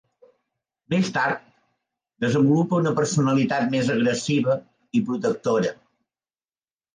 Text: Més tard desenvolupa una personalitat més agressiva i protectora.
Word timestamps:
Més 0.93 1.09
tard 1.17 1.43
desenvolupa 2.25 2.79
una 2.85 2.93
personalitat 3.01 3.69
més 3.75 3.93
agressiva 3.97 4.57
i 4.99 5.03
protectora. 5.11 5.77